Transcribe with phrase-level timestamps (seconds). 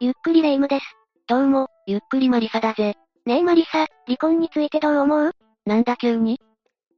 [0.00, 0.84] ゆっくりレ夢ムです。
[1.26, 2.94] どうも、ゆっくりマリサだぜ。
[3.26, 5.32] ねえマリサ、離婚についてどう思う？
[5.66, 6.38] なんだ急に？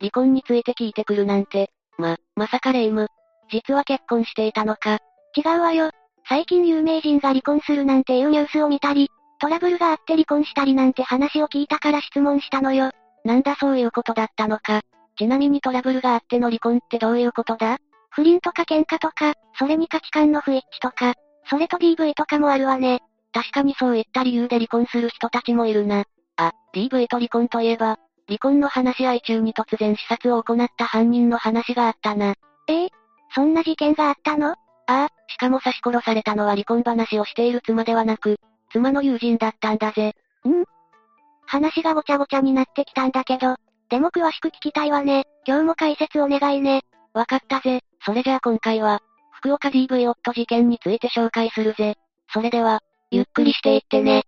[0.00, 1.70] 離婚について聞いてくるなんて。
[1.96, 3.08] ま、まさかレ夢ム。
[3.50, 4.98] 実は結婚していたのか。
[5.34, 5.92] 違うわよ。
[6.28, 9.08] 最近有名人が離婚するなんていうニュースを見たり、
[9.40, 12.90] トラブルがあって離婚したりなんて話を聞いたから質問したのよ。
[13.24, 14.82] なんだそういうことだったのか。
[15.16, 17.78] ちなみにトラブルがあっての離婚ってどういうことだ？
[18.10, 21.14] 不倫とか喧嘩とか、それに価値観の不一致とか、
[21.50, 23.00] それと DV とかもあるわね。
[23.32, 26.04] 確かにそういった理由で離婚する人たちもいるな。
[26.36, 32.34] あ、DV と離婚といえば、離婚の話し合い中に突然視察を行った犯人の話があったな。
[32.68, 32.88] ええ
[33.34, 34.52] そんな事件があったの？
[34.52, 38.38] ああ、しかも刺し殺されたのは離婚話をしている妻ではなく、
[38.72, 40.14] 妻の友人だったんだぜ。
[40.48, 40.64] ん
[41.46, 43.56] 話がごちゃごちゃになってきたんだけど、
[43.88, 45.24] でも詳しく聞きたいわね。
[45.46, 46.82] 今日も解説お願いね。
[47.12, 47.80] わかったぜ。
[48.04, 49.00] それじゃあ今回は、
[49.40, 51.96] 福岡 DV 夫事件について紹介するぜ。
[52.32, 52.80] それでは、
[53.10, 54.24] ゆっくりしていってね。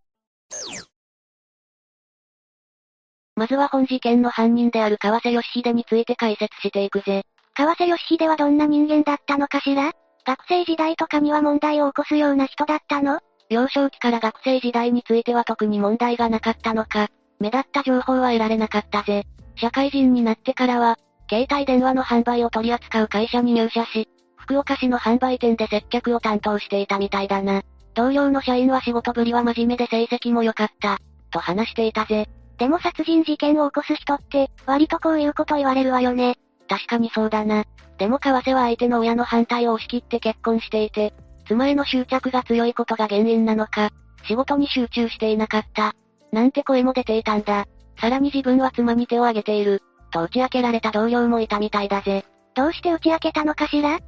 [3.37, 7.25] まずは本事件の犯人である川瀬義秀について解説していくぜ。
[7.55, 9.93] 川瀬義秀はどんな人間だったのかしら？
[10.25, 13.21] 学生時代とかには問題を起こすような人だったの？
[13.51, 19.25] 幼少期から学生時代については特に問題がなかったのか、目立った情報は得られなかったぜ。
[19.57, 20.97] 社会人になってからは、
[21.29, 24.09] 携帯電話の販売を取り扱う会社に入社し、
[24.43, 27.63] 福岡市の販売店で接客を担当していたみたいだな。
[27.95, 30.99] 同僚の社員は仕事ぶりは真面目で成績も良かった、
[31.31, 32.29] と話していたぜ。
[32.59, 36.37] でも殺人事件を起こす人って、割とこういうこと言われるわよね。
[36.69, 37.65] 確かにそうだな。
[37.99, 41.15] でも川瀬は相手の親の反対を押し切って結婚していて、
[41.47, 43.91] 妻への執着が強いことが原因なのか、
[44.25, 45.95] 仕事に集中していなかった。
[46.33, 47.67] なんて声も出ていたんだ。
[48.01, 49.83] さらに自分は妻に手を挙げている。
[50.11, 52.25] と打ち明けられた同僚もいたみたいだぜ。
[52.55, 53.99] どうして打ち明けたのかしら？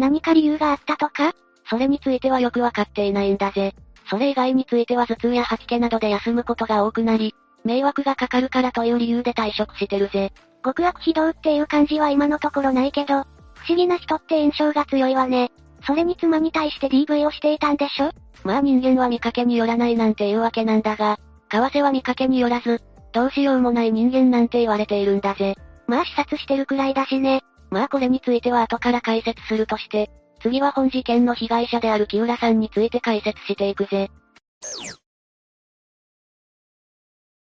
[0.00, 1.32] 何か理由があったとか？
[1.68, 3.74] それについてはよくわかっていないんだぜ。
[4.08, 7.34] それ以外については頭痛や吐き気などで休むことが多くなり、
[7.64, 10.32] 迷惑がかかるからという理由で退職してるぜ。
[10.64, 13.22] 極悪非道っていう感じは今のところないけど、
[13.54, 15.52] 不思議な人って印象が強いわね。
[15.86, 18.10] それに妻に対して DV をしていたんでしょ
[18.42, 21.18] まあ人間は見かけによらないなんていうわけなんだが、
[21.50, 22.82] 為替は見かけによらず、
[23.12, 25.56] どうしようもない人間なんて言われているんだぜ。
[25.86, 27.42] まあ視察してるくらいだしね。
[27.70, 30.10] まあこれについては後から解説するとして、
[30.42, 34.10] 次は本事件の被害者である木浦さんについて解説していくぜ。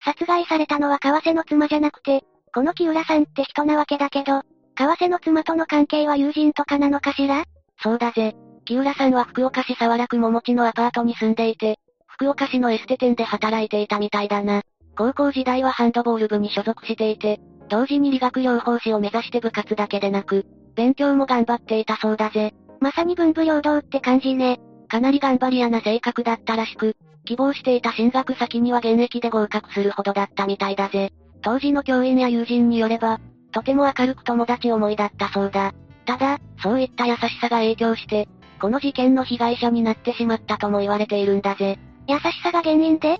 [0.03, 2.23] 殺害されたのは為替の妻じゃなくて、
[2.53, 4.41] この木浦さんって人なわけだけど、
[4.75, 7.45] 為替の妻との関係は友人とかなのかしら？
[7.81, 8.35] そうだぜ。
[8.65, 14.61] 木浦さんは福岡市沢楽桃地のアパートに住んでいて、福岡市のエステ店で働いていたみたいだな。
[14.95, 17.39] 高校時代はハンドボール部に所属していて、
[17.73, 20.45] 同時に理学療法士を目指して部活だけでなく、
[20.75, 22.53] 勉強も頑張っていたそうだぜ。
[22.79, 24.59] まさに文武両道って感じね。
[24.87, 26.95] かなり頑張り屋な性格だったらしく、
[27.25, 31.13] 希望していた進学先には現役で合格するほどだったみたいだぜ。
[31.41, 33.19] 当時の教員や友人によれば、
[33.51, 35.73] とても明るく友達思いだったそうだ。
[36.05, 38.29] ただ、そういった優しさが影響して、
[38.61, 41.79] この事件の被害者になってしまったとも言われているんだぜ。
[42.07, 43.19] 優しさが原因で？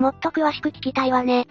[0.00, 1.46] もっと詳しく聞きたいわね。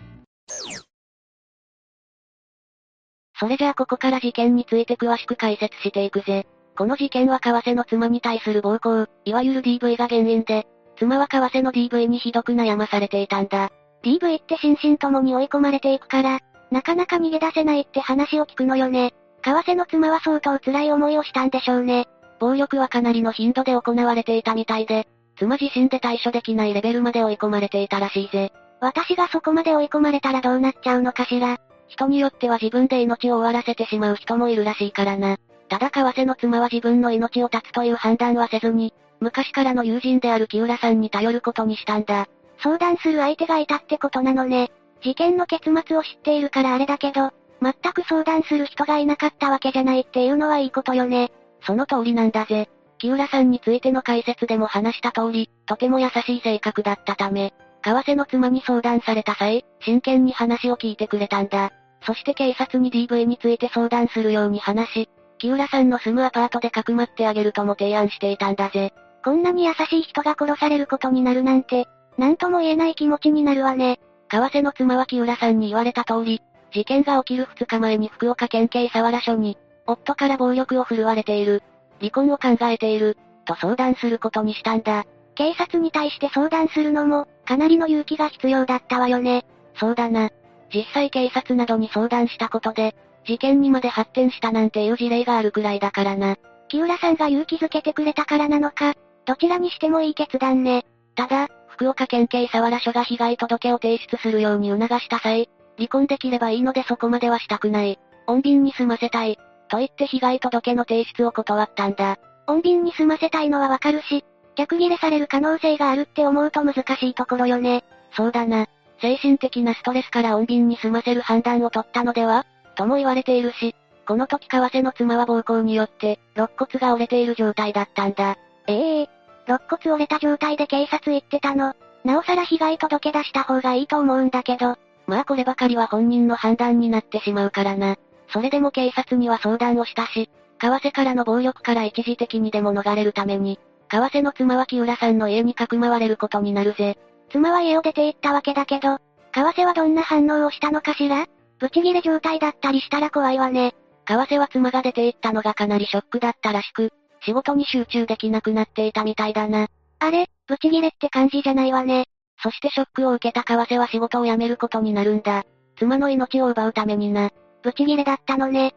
[3.43, 6.47] それじゃあここから事件について詳しく解説していくぜ。
[6.77, 10.65] この事件は為替の妻に対する暴行、いわゆる DV が原因で、
[10.97, 13.69] 妻は為替の DV にひどく悩まされていたんだ。
[14.01, 16.39] DV って心身ともに追い込まれていくから、
[16.71, 19.13] なかなか逃げ出せないって話を聞くのよね。
[19.43, 22.05] 為替の妻は相当辛い思いをしたんでしょうね。
[22.39, 25.05] 暴力はかなりの頻度で行われていたみたいで、
[25.37, 28.53] 妻自身で対処できないレベルまで追い込まれていたらしいぜ。
[28.79, 31.57] 私がそこまで追い込まれたらどうなっちゃうのかしら。
[31.93, 35.37] 人によっては自分で命を終わらせてしまう人もいるらしいからな。
[35.69, 42.27] ただ為替の妻は自分の命を絶つという判断はせずに、昔からの友人である木浦さんに頼ることにしたんだ。
[42.61, 44.71] 相談する相手がいたってことなのね。
[45.01, 47.31] 事件の結末を知っているからあれだけど、
[47.61, 51.31] 全く相談する人がいなかったわけじゃないっていうのはいいことよね。
[51.61, 52.69] その通りなんだぜ。
[52.97, 57.53] 木浦さんについての解説でも話した通り、とても優しい性格だったため、
[57.83, 61.71] 為替の妻に相談された際、真剣に話を聞いてくれたんだ。
[62.05, 68.93] そして警察に DV について相談するように話し、木浦さんの住むアパートでかくまってあげるとも提案していたんだぜ。
[69.23, 73.99] こんなに優しい人が殺されることになるなんて、なんとも言えない気持ちになるわね。
[74.29, 76.41] 為替の妻は木浦さんに言われた通り、
[76.73, 81.61] 事件が起きる2日前に福岡県警沢原署に、夫から暴力を振るわれている。
[81.99, 85.05] 離婚を考えている、と相談することにしたんだ。
[85.35, 89.45] 警察に対して相談するのも、かなりの勇気が必要だったわよね。
[89.75, 90.29] そうだな。
[90.73, 96.35] 実際警察などに相談したことで、事件にまで発展したなんていう事例があるくらいだからな。
[96.67, 100.85] 木浦さんが勇気づけてくれたからなのか、どちらにしてもいい決断ね。
[101.15, 107.99] ただ、福岡県警佐原署が被害届を提出するように促した際、離婚できればいいのでそこまではしたくない。
[108.27, 109.37] 穏便に済ませたい。
[109.69, 112.17] と言って被害届の提出を断ったんだ。
[112.47, 114.23] 穏便に済ませたいのはわかるし、
[114.55, 117.83] 逆切れされる可能性があるって思うと難しいところよね。
[118.15, 118.67] そうだな。
[119.03, 122.45] 精神的なストレスから穏便に済ませる判断を取ったのでは
[122.77, 123.75] とも言われているし、
[124.07, 128.37] この時為替の妻は暴行によって、肋骨が折れている状態だったんだ。
[128.67, 129.07] ええー、
[129.45, 131.75] 肋骨折れた状態で警察行ってたの。
[132.05, 134.77] なおさら被害届出した方がいいと思うんだけど。
[135.05, 137.97] まあこればかりは本人の判断になってしまうからな。
[138.29, 140.29] それでも警察には相談をしたし、
[140.59, 143.59] 為替からの暴力から一時的にでも逃れるために、
[143.89, 146.97] 為替の妻は木浦さんの家にかくまわれることになるぜ。
[147.33, 148.99] 妻は家を出て行ったわけだけど、
[149.33, 151.25] 為替はどんな反応をしたのかしら？
[151.57, 153.73] ブチギレ状態だったりしたら怖いわね。
[154.05, 156.91] 為替は妻が出て行ったのがかなりショックだったらしく、
[157.25, 159.67] 仕事に集中できなくなっていたみたいだな。
[159.97, 162.05] あれ、ブチギレって感じじゃないわね。
[162.43, 165.43] そしてショックを受けた為替は仕事を辞めることになるんだ。
[165.79, 167.31] 妻の命を奪うためにな。
[167.63, 168.75] ブチギレだったのね。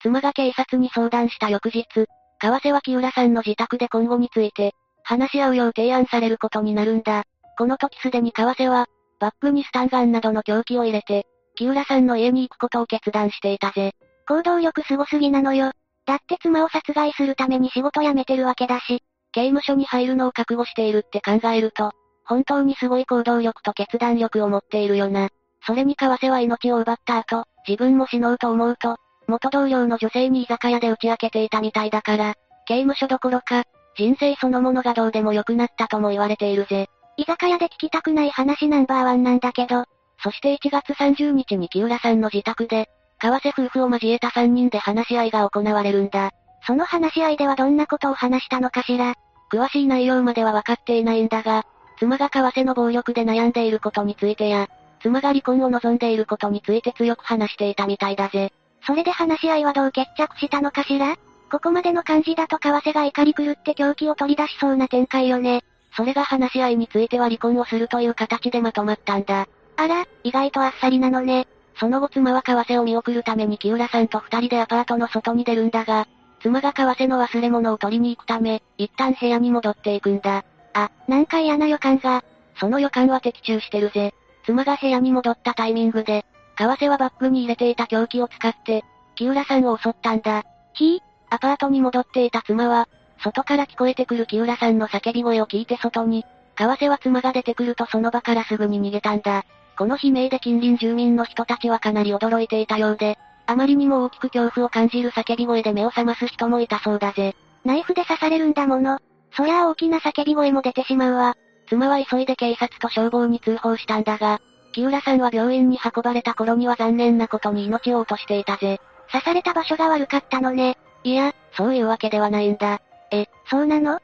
[0.00, 2.06] 妻が警察に相談した翌日、為
[2.40, 7.24] 替は木浦さんの自宅で今後について、話し合うよう提案されることになるんだ。
[7.58, 8.86] この時すでに為替は、
[9.18, 11.26] バッグにスタンガンなどの凶器を入れて、
[11.56, 13.92] 木浦さんの家に行くことを決断していたぜ。
[14.26, 15.72] 行動力すごすぎなのよ。
[16.06, 19.02] だって妻を殺害するために仕事辞めてるわけだし、
[19.32, 21.92] 刑務所に入るのを覚悟しているって考えると、
[22.24, 25.28] 本当にすごい行動力と決断力を持っているよな。
[25.66, 32.34] それに為替は命を奪った後、自分も死のうと思うと、元同僚の女性に居酒屋で打ち明けていたみたいだから、
[32.66, 33.64] 刑務所どころか、
[33.96, 36.88] 人生そのものがどうでも良くなったとも言われているぜ。
[37.16, 39.84] 居酒屋で聞きたくない話ナンバーワンなんだけど、
[40.22, 42.88] そして1月30日に木浦さんの自宅で、
[43.20, 46.30] 為替夫婦を交えた3人で話し合いが行われるんだ。
[46.66, 49.14] その話し合いではどんなことを話したのかしら
[49.52, 51.64] 詳しい内容までは分かっていないんだが、
[51.98, 54.68] 妻が為替の暴力で悩んでいることについてや、
[55.02, 58.52] 妻が離婚を望んでいることについて強く話していたみたいだぜ。
[58.86, 61.16] それで話し合いはどう決着したのかしら
[61.50, 65.64] ここまでの感じだと為替が怒り狂って狂気を取り出しそうな展開よね。
[65.96, 69.48] それが話し合いについては離婚をするという形でまとまったんだ。
[69.76, 71.48] あら、意外とあっさりなのね。
[71.78, 76.06] その後妻は為替を見送るために木浦さんと二人でアパートの外に出るんだが、
[76.42, 80.44] 妻が為替の忘れ物を取りに行くため、一旦部屋に戻っていくんだ。
[80.74, 82.22] あ、なんか嫌な予感が。
[82.58, 84.14] その予感は的中してるぜ。
[84.44, 86.24] 妻が部屋に戻ったタイミングで、
[86.56, 88.84] 為替はバッグに入れていた凶器を使って、
[89.16, 90.44] 木浦さんを襲ったんだ。
[90.74, 92.88] ひアパートに戻っていた妻は、
[93.22, 96.24] 外から聞こえてくる木浦さんの叫び声を聞いて外に、
[96.56, 99.44] 為替は妻が出てくるとその場からすぐに逃げたんだ。
[99.78, 103.16] この悲鳴で近隣住民の人たちはかなり驚いていたようで、
[103.46, 107.34] あまりにも大きく恐怖を感じる叫び声で目を覚ます人もいたそうだぜ。
[107.64, 108.98] ナイフで刺されるんだもの。
[109.32, 111.36] そりゃあ大きな叫び声も出てしまうわ。
[111.68, 114.40] 妻は急いで警察と消防に通報したんだが、
[114.72, 118.80] 木浦さんは病院に運ばれた頃には残念なことに命を落としていたぜ。
[119.10, 120.76] 刺された場所が悪かったのね。
[121.04, 122.80] いや、そういうわけではないんだ。
[123.10, 124.00] え、そうなの？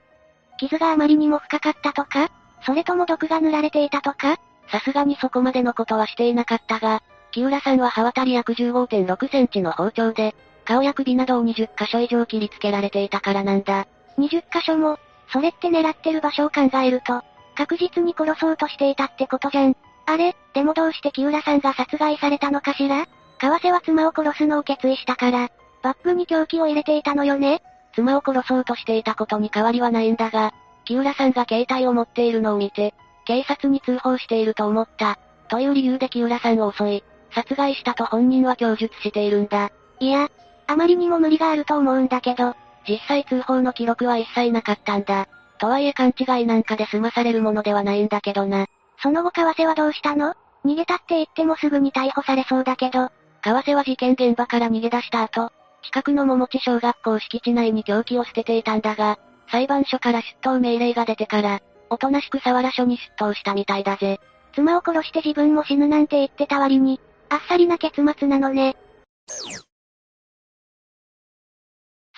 [0.59, 2.31] 傷があまりにも深かったとか？
[2.65, 4.39] それとも毒が塗られていたとか？
[4.69, 7.03] さすがにそこまでのことはしていなかったが、
[7.33, 10.35] 木浦さんは刃渡り約15.6センチの包丁で、
[10.65, 13.87] 顔や首などを20箇所以上切りつけられていたからなんだ。
[14.19, 14.99] 20箇所も、
[15.33, 17.23] それって狙ってる場所を考えると、
[17.57, 19.77] 確実に殺そうとしていたってことじゃん。
[20.07, 23.07] あれ、でもどうして木浦さんが殺害されたのかしら？
[23.39, 25.51] 為替は妻を殺すのを決意したから、
[25.83, 27.63] バッグに凶器を入れていたのよね
[27.95, 30.53] 妻を殺そうとしていたことに変わりはないんだが、
[30.85, 35.19] 木浦さんが携帯を持っているのを見て、警察に通報していると思った、
[35.49, 37.05] という理由で木浦さんを襲い、
[37.35, 39.71] 殺害したと本人は供述しているんだ。
[40.01, 40.29] いや、
[40.67, 42.55] あまりにも無理があると思うんだけど、
[42.89, 45.27] 実際通報の記録は一切なかったんだ。
[45.59, 48.67] とはいえ勘違いなんかで済まされるものではないんだけどな。
[49.03, 50.35] その後為替はどうしたの？
[50.65, 53.11] 逃げたって言ってもすぐに逮捕されそうだけど。
[53.43, 55.53] 為替は事件現場から逃げ出した後、
[55.87, 59.19] 近くの桃地小学校敷地内に凶器を捨てていたんだが、
[59.51, 64.19] 裁判所から出頭命令が出てから、おとなしく沢原署に出頭したみたいだぜ。
[64.55, 68.77] 妻を殺して自分も死ぬなんて言ってた割に、あっさりな結末なのね。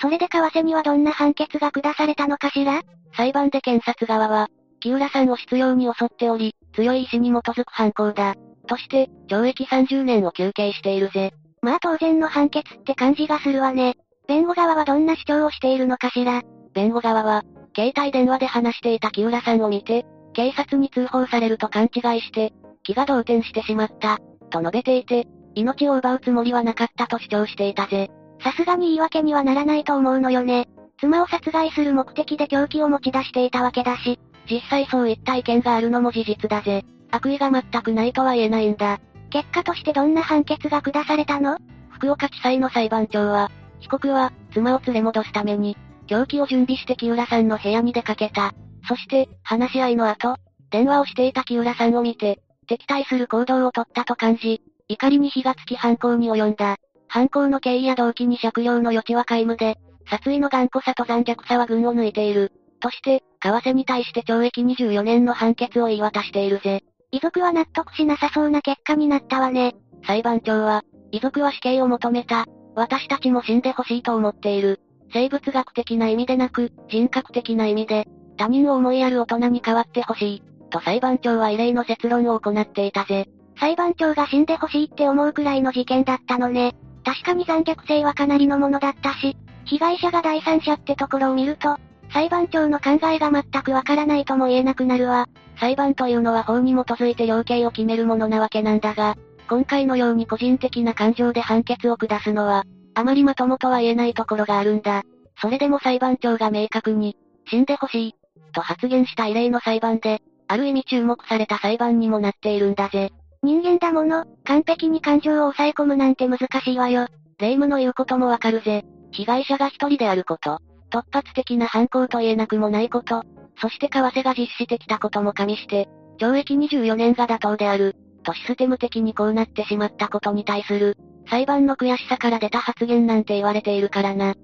[0.01, 2.83] それで為替にはどんな判決が下されたのかしら？
[3.17, 4.49] 裁判で検察側は、
[4.81, 8.35] 木浦さんを執拗に襲っており、強い意志に基づく犯行だ。
[8.67, 11.33] として、懲役30年を求刑しているぜ。
[11.63, 13.97] まあ当然の判決って感じがするわね。
[14.27, 16.43] 弁護側はどんな主張をしているのかしら
[16.75, 24.19] 弁護側は、携帯電話で話していた木浦さんを見て、警察に通報されると勘違いして、気が動転してしまった、
[24.51, 28.11] と述べていて、命を奪うつもりはなかったと主張していたぜ。
[28.43, 30.69] さすがに言い訳にはならないと思うのよね。
[31.01, 34.19] 妻を殺害する目的で凶器を持ち出していたわけだし、
[34.51, 36.85] 実際そういった意見があるのも事実だぜ。
[37.11, 38.99] 悪意が全くないとは言えないんだ。
[39.31, 41.59] 結果としてどんな判決が下されたの？
[41.91, 48.55] 福岡地裁の裁判長は、被告は、妻を連れ戻すために、凶器を準備して木浦さんの部屋に出かけた。
[48.89, 50.37] そして、話し合いの後、
[50.71, 56.77] 電話をしていた木浦さんを見て、敵対する行動をとったと感じ、怒りに火がつき犯行に及んだ。
[57.09, 62.53] 犯行の経緯や動機に酌量の余地は皆無で、殺意の頑固さと残虐さは群を抜いている。
[62.81, 66.83] として、為替に対して懲役24年の判決を言い渡しているぜ。
[67.11, 69.77] 遺族は納得しなさそうな結果になったわね。
[70.07, 72.47] 裁判長は、遺族は死刑を求めた。
[72.75, 74.81] 私たちも死んでほしいと思っている。
[75.13, 80.43] 生物学的な意味でなく、人格的な意味で、他人を思いやる大人に変わってほしい。
[80.71, 83.27] と裁判長は異例の説論を行っていたぜ。
[83.59, 86.77] 裁判長が死んでほしいって思うくらいの事件だったのね。
[87.05, 91.77] 確かに残虐性はかなりのものだったし、被害者が第三者ってところを見ると、
[92.13, 95.27] 裁判長の考えが全くわからないとも言えなくなるわ。
[95.59, 99.17] 裁判というのは法に基づいて量刑を決めるものなわけなんだが、
[99.49, 105.05] 今回のように個人的な感情で判決を下すのは、あまりまともとは言えないところがあるんだ。
[105.41, 107.17] それでも裁判長が明確に、
[107.49, 108.15] 死んでほしい、
[108.53, 113.11] と発言した異例の裁判で、ある意味注目された裁判にもなっているんだぜ。
[113.43, 117.07] 人間だもの、完璧に感情を抑え込むなんて難しいわよ。
[117.39, 118.85] 霊夢の言うこともわかるぜ。
[119.13, 120.59] 被害者が一人であること。
[120.91, 123.23] 突発的な犯行と言えなくもないこと。
[123.61, 125.89] そして為替が実施してきたことも加味して、
[126.19, 127.97] 懲役24年が妥当である。
[128.25, 130.97] とシステム的にこうなってしまったことに対する、
[131.29, 134.35] 裁判の悔しさから出た発言なんて言われているからな。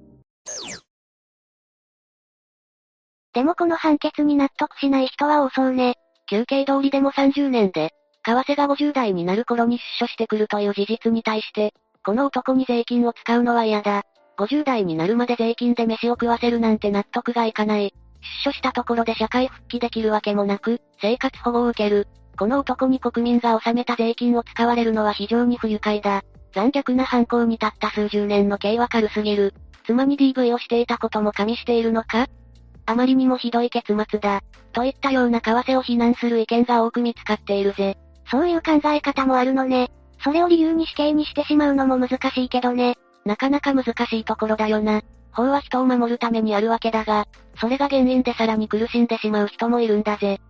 [3.33, 5.95] でもこの判決に納得しない人は多そうね。
[6.31, 7.91] 休憩通りでも30年で、
[8.25, 14.03] 為替が50代になる頃に出所してくるという事実に対して、この男に税金を使うのは嫌だ。
[14.39, 17.95] 50代になるまで税金で飯を食わせるなんて納得がいかない。
[18.45, 22.09] 出所したところで社会復帰できるわけもなく、生活保護を受ける。
[22.37, 26.23] この男に国民が納めた税金を使われるのは非常に不愉快だ。
[26.55, 29.55] 残虐な犯行にたった数十年の刑は軽すぎる。
[29.87, 32.27] 妻に DV をしていたことも加味しているのか？
[32.87, 34.41] あまりにもひどい結末だ。
[34.73, 37.97] といったような為替を非難する意見が多く見つかっているぜ。
[38.31, 39.91] そういう考え方もあるのね。
[40.23, 42.97] それを理由に死刑にしてしまうのも難しいけどね。
[43.25, 45.03] なかなか難しいところだよな。
[45.35, 47.27] 法は人を守るためにあるわけだが、
[47.61, 50.41] それが原因でさらに苦しんでしまう人もいるんだぜ。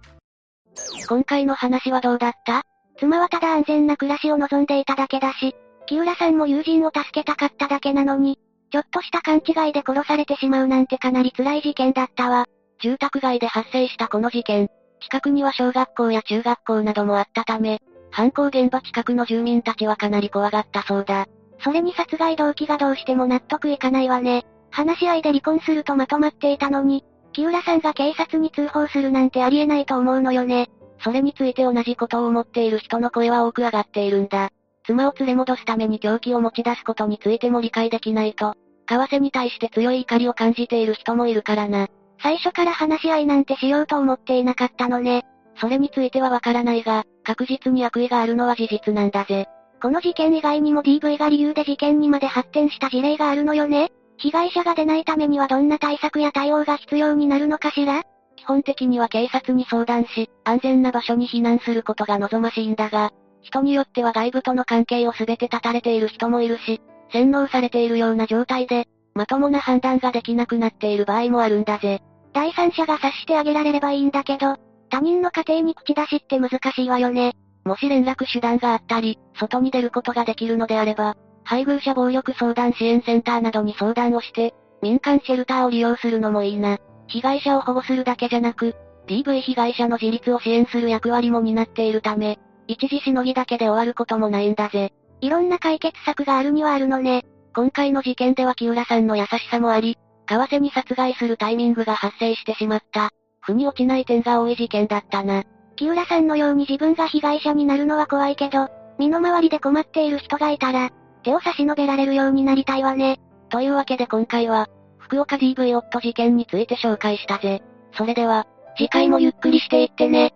[1.09, 2.63] 今回の話はどうだった？
[2.99, 5.55] 妻はただ安全な暮らしを望んでいただけだし、
[5.87, 8.39] 木浦さんも友人を助けたかっただけなのに、
[8.71, 12.47] ちょっとした勘違いで殺されてしまうなんてかなり辛い事件だったわ。
[12.83, 14.69] 住宅街で発生したこの事件。
[15.01, 21.27] 近くには小学校や中学校などもあったため、犯行現場近くの住民たちはかなり怖がったそうだ。
[21.61, 24.45] それに殺害動機がどうしても納得いかないわね。
[24.75, 30.69] 話し合いで離婚するとまとまっていたのに、木浦さんが警察に通報するなんてありえないと思うのよね。
[30.99, 34.51] それについて同じことを思っている人の声は多く上がっているんだ。
[34.85, 38.55] 妻を連れ戻すために凶器を持ち出すことについても理解できないと、
[38.89, 41.87] 為替に対して強い怒りを感じている人もいるからな。
[42.21, 45.23] 最初から話し合いなんてしようと思っていなかったのね。
[45.61, 49.47] それについてはわからないが、確実に悪意があるのは事実なんだぜ。
[49.81, 53.93] この事件以外にも DV が理由で事件にまで発展した事例があるのよね
[54.25, 58.05] 被害者が出ないためにはどんな対策や対応が必要になるのかしら？
[58.37, 63.11] 基本的には警察に相談し、安全な場所に避難することが望ましいんだが、
[63.43, 66.81] 人によっては外部との関係を全て断たれている人もいるし、
[67.13, 72.01] 洗脳されているような状態で、まともな判断ができなくなっている場合もあるんだぜ。
[72.33, 74.57] 第三者が察してあげられればいいんだけど、
[74.89, 77.35] 他人の家庭に口出しって難しいわよね。
[77.67, 81.15] もし連絡手段があったり、外に出ることができるのであれば、
[81.45, 86.79] 配偶者暴力相談支援センターなどに相談をして、民間シェルターを利用するのもいいな。
[87.07, 88.75] 被害者を保護するだけじゃなく、
[89.07, 94.93] DV 被害者の自立を支援する役割も担っているため、一時しのぎだけで終わることもないんだぜ。
[95.21, 97.25] いろんな解決策があるにはあるのね。
[97.55, 103.11] 今回の事件では木浦さんの優しさもあり、為替に殺害するタイミングが発生してしまった。
[103.41, 105.45] 腑に落ちない点が多い事件だったな。
[105.77, 110.91] 木浦さんのように自分が被害者になるのは怖いけど、身の回りで困っている人がいたら、
[111.25, 113.19] 手を差し伸べられるようになりたいわね。
[113.49, 117.63] というわけで今回は、福岡 DV 夫事件について紹介したぜ。
[117.93, 120.35] それでは、次回もゆっくりしていってね。